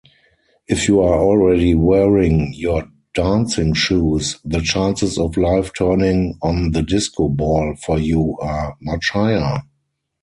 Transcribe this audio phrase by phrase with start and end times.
[0.67, 6.81] If you are already wearing your dancing shoes, the chances of life turning on the
[6.81, 9.61] disco ball for you are much higher.